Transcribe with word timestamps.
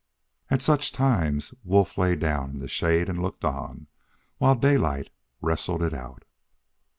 At 0.49 0.63
such 0.63 0.91
times, 0.93 1.53
Wolf 1.63 1.95
lay 1.95 2.15
down 2.15 2.49
in 2.53 2.57
the 2.57 2.67
shade 2.67 3.07
and 3.07 3.21
looked 3.21 3.45
on, 3.45 3.85
while 4.39 4.55
Daylight 4.55 5.11
wrestled 5.43 5.83
it 5.83 5.93
out. 5.93 6.25